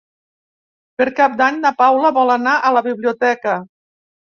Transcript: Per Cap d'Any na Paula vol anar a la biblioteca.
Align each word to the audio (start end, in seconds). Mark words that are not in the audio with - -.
Per 1.01 1.07
Cap 1.21 1.37
d'Any 1.43 1.61
na 1.67 1.75
Paula 1.85 2.13
vol 2.21 2.37
anar 2.41 2.59
a 2.73 2.77
la 2.79 2.87
biblioteca. 2.93 3.61